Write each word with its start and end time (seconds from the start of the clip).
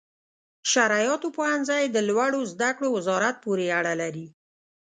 شرعیاتو 0.71 1.27
پوهنځي 1.37 1.83
د 1.89 1.97
لوړو 2.09 2.41
زده 2.53 2.69
کړو 2.77 2.89
وزارت 2.97 3.35
پورې 3.43 3.65
اړه 3.79 3.93
لري. 4.01 4.27